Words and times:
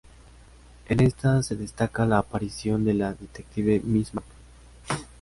En 0.89 0.99
esta 1.01 1.43
se 1.43 1.55
destaca 1.55 2.07
la 2.07 2.17
aparición 2.17 2.83
de 2.83 2.95
la 2.95 3.13
detective 3.13 3.81
Miss 3.85 4.15
Marple. 4.15 4.33